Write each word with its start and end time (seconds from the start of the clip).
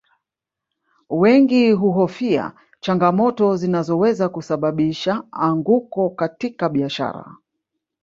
Wengi 1.09 1.71
huhofia 1.71 2.53
changamoto 2.79 3.55
zinazoweza 3.57 4.29
kusababisha 4.29 5.23
anguko 5.31 6.09
katika 6.09 6.69
biashara 6.69 7.35